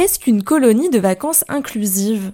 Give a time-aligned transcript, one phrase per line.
[0.00, 2.32] qu'est-ce qu'une colonie de vacances inclusive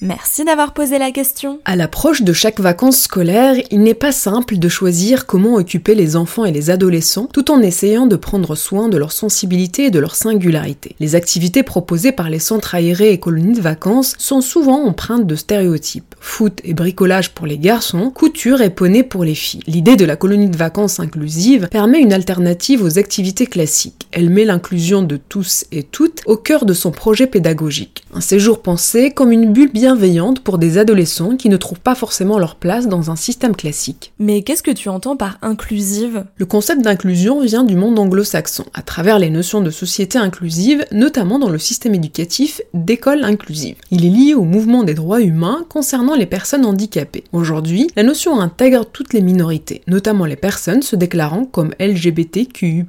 [0.00, 1.58] Merci d'avoir posé la question.
[1.64, 6.14] À l'approche de chaque vacances scolaires, il n'est pas simple de choisir comment occuper les
[6.14, 9.98] enfants et les adolescents tout en essayant de prendre soin de leur sensibilité et de
[9.98, 10.94] leur singularité.
[11.00, 15.34] Les activités proposées par les centres aérés et colonies de vacances sont souvent empreintes de
[15.34, 16.14] stéréotypes.
[16.20, 19.62] Foot et bricolage pour les garçons, couture et poney pour les filles.
[19.66, 24.06] L'idée de la colonie de vacances inclusive permet une alternative aux activités classiques.
[24.12, 28.04] Elle met l'inclusion de tous et toutes au cœur de son projet pédagogique.
[28.14, 31.94] Un séjour pensé comme une bulle bien bienveillante pour des adolescents qui ne trouvent pas
[31.94, 34.12] forcément leur place dans un système classique.
[34.18, 36.26] Mais qu'est-ce que tu entends par inclusive?
[36.36, 41.38] Le concept d'inclusion vient du monde anglo-saxon, à travers les notions de société inclusive, notamment
[41.38, 43.76] dans le système éducatif d'école inclusive.
[43.90, 47.24] Il est lié au mouvement des droits humains concernant les personnes handicapées.
[47.32, 52.84] Aujourd'hui, la notion intègre toutes les minorités, notamment les personnes se déclarant comme LGBTQI+.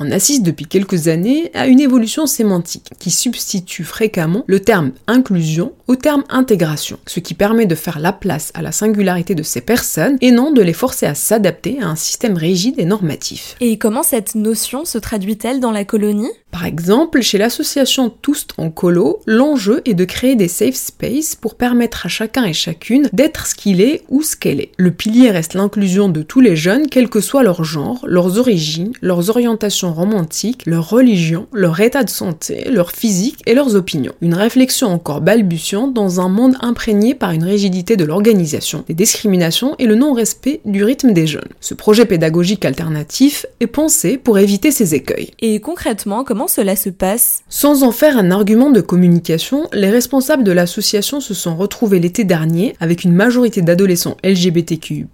[0.00, 5.70] On assiste depuis quelques années à une évolution sémantique qui substitue fréquemment le terme inclusion
[5.86, 9.60] au terme intégration, ce qui permet de faire la place à la singularité de ces
[9.60, 13.56] personnes et non de les forcer à s'adapter à un système rigide et normatif.
[13.60, 16.30] Et comment cette notion se traduit-elle dans la colonie?
[16.52, 21.54] Par exemple, chez l'association Tous en Colo, l'enjeu est de créer des safe spaces pour
[21.54, 24.70] permettre à chacun et chacune d'être ce qu'il est ou ce qu'elle est.
[24.76, 28.92] Le pilier reste l'inclusion de tous les jeunes, quel que soit leur genre, leurs origines,
[29.00, 34.14] leurs orientations romantiques, leur religion, leur état de santé, leur physique et leurs opinions.
[34.20, 39.74] Une réflexion encore balbutiante dans un monde imprégné par une rigidité de l'organisation, des discriminations
[39.78, 41.48] et le non-respect du rythme des jeunes.
[41.60, 45.30] Ce projet pédagogique alternatif est pensé pour éviter ces écueils.
[45.40, 47.42] Et concrètement, comment cela se passe?
[47.48, 52.24] Sans en faire un argument de communication, les responsables de l'association se sont retrouvés l'été
[52.24, 55.06] dernier avec une majorité d'adolescents LGBTQI+,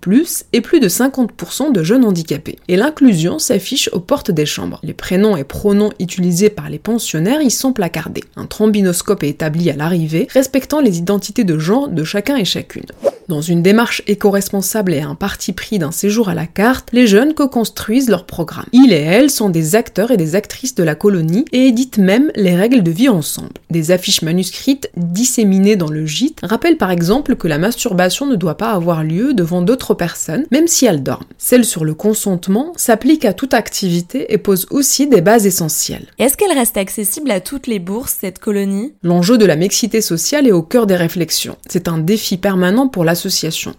[0.53, 2.59] et plus de 50% de jeunes handicapés.
[2.69, 4.81] Et l'inclusion s'affiche aux portes des chambres.
[4.83, 8.25] Les prénoms et pronoms utilisés par les pensionnaires y sont placardés.
[8.37, 12.87] Un trombinoscope est établi à l'arrivée, respectant les identités de genre de chacun et chacune.
[13.29, 17.35] Dans une démarche éco-responsable et un parti pris d'un séjour à la carte, les jeunes
[17.35, 18.65] co-construisent leur programme.
[18.73, 22.33] Ils et elles sont des acteurs et des actrices de la colonie et éditent même
[22.37, 23.51] les règles de vie ensemble.
[23.69, 28.57] Des affiches manuscrites disséminées dans le gîte rappellent par exemple que la masturbation ne doit
[28.57, 31.27] pas avoir lieu devant d'autres personnes, même si elles dorment.
[31.37, 36.07] Celle sur le consentement s'applique à toute activité et pose aussi des bases essentielles.
[36.19, 38.95] Est-ce qu'elle reste accessible à toutes les bourses, cette colonie?
[39.03, 41.57] L'enjeu de la mixité sociale est au cœur des réflexions.
[41.69, 43.18] C'est un défi permanent pour la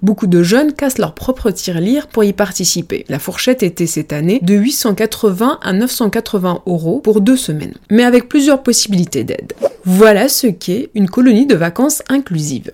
[0.01, 3.05] Beaucoup de jeunes cassent leur propre tirelire pour y participer.
[3.09, 8.29] La fourchette était cette année de 880 à 980 euros pour deux semaines, mais avec
[8.29, 9.53] plusieurs possibilités d'aide.
[9.85, 12.71] Voilà ce qu'est une colonie de vacances inclusive.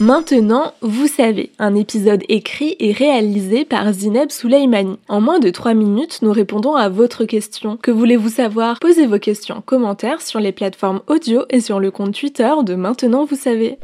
[0.00, 4.96] Maintenant, vous savez, un épisode écrit et réalisé par Zineb Souleimani.
[5.08, 7.76] En moins de 3 minutes, nous répondons à votre question.
[7.76, 8.78] Que voulez-vous savoir?
[8.78, 12.76] Posez vos questions en commentaire sur les plateformes audio et sur le compte Twitter de
[12.76, 13.78] Maintenant, vous savez.